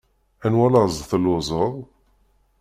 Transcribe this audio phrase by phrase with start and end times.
[0.45, 1.73] Anwa laẓ telluẓeḍ?